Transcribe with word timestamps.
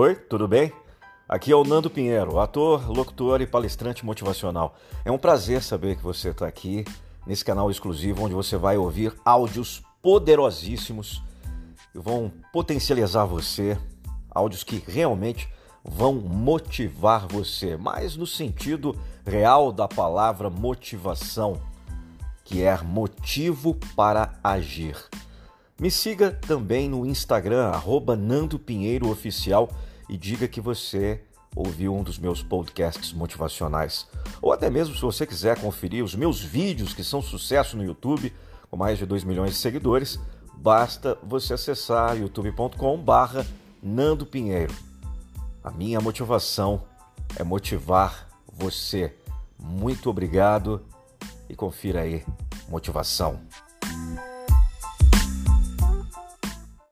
Oi, 0.00 0.14
tudo 0.14 0.46
bem? 0.46 0.72
Aqui 1.28 1.50
é 1.50 1.56
o 1.56 1.64
Nando 1.64 1.90
Pinheiro, 1.90 2.38
ator, 2.38 2.88
locutor 2.88 3.40
e 3.40 3.48
palestrante 3.48 4.06
motivacional. 4.06 4.76
É 5.04 5.10
um 5.10 5.18
prazer 5.18 5.60
saber 5.60 5.96
que 5.96 6.04
você 6.04 6.28
está 6.28 6.46
aqui 6.46 6.84
nesse 7.26 7.44
canal 7.44 7.68
exclusivo 7.68 8.22
onde 8.22 8.32
você 8.32 8.56
vai 8.56 8.76
ouvir 8.76 9.12
áudios 9.24 9.82
poderosíssimos 10.00 11.20
que 11.90 11.98
vão 11.98 12.30
potencializar 12.52 13.24
você, 13.24 13.76
áudios 14.30 14.62
que 14.62 14.80
realmente 14.86 15.52
vão 15.82 16.14
motivar 16.14 17.26
você, 17.26 17.76
mas 17.76 18.16
no 18.16 18.24
sentido 18.24 18.96
real 19.26 19.72
da 19.72 19.88
palavra 19.88 20.48
motivação, 20.48 21.60
que 22.44 22.62
é 22.62 22.80
motivo 22.82 23.74
para 23.96 24.38
agir. 24.44 24.94
Me 25.80 25.92
siga 25.92 26.32
também 26.32 26.88
no 26.88 27.06
Instagram, 27.06 27.68
arroba 27.68 28.16
Nando 28.16 28.58
Pinheiro 28.58 29.08
Oficial, 29.08 29.70
e 30.08 30.16
diga 30.16 30.48
que 30.48 30.60
você 30.60 31.22
ouviu 31.54 31.94
um 31.94 32.02
dos 32.02 32.18
meus 32.18 32.42
podcasts 32.42 33.12
motivacionais. 33.12 34.08
Ou 34.42 34.52
até 34.52 34.68
mesmo 34.68 34.94
se 34.96 35.00
você 35.00 35.24
quiser 35.24 35.60
conferir 35.60 36.02
os 36.02 36.16
meus 36.16 36.40
vídeos 36.40 36.92
que 36.92 37.04
são 37.04 37.22
sucesso 37.22 37.76
no 37.76 37.84
YouTube, 37.84 38.32
com 38.68 38.76
mais 38.76 38.98
de 38.98 39.06
2 39.06 39.22
milhões 39.22 39.52
de 39.52 39.58
seguidores, 39.58 40.18
basta 40.56 41.16
você 41.22 41.54
acessar 41.54 42.18
youtube.com 42.18 42.98
barra 42.98 43.46
Nando 43.80 44.26
Pinheiro. 44.26 44.74
A 45.62 45.70
minha 45.70 46.00
motivação 46.00 46.82
é 47.36 47.44
motivar 47.44 48.28
você. 48.52 49.14
Muito 49.56 50.10
obrigado 50.10 50.84
e 51.48 51.54
confira 51.54 52.00
aí. 52.00 52.24
Motivação. 52.68 53.40